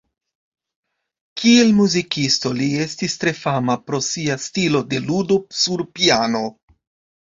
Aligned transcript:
Kiel 1.41 1.69
muzikisto 1.81 2.53
li 2.61 2.71
estis 2.87 3.19
tre 3.27 3.37
fama 3.43 3.79
pro 3.87 4.03
sia 4.09 4.41
stilo 4.49 4.85
de 4.93 5.07
ludo 5.09 5.43
sur 5.65 5.91
piano. 5.97 6.49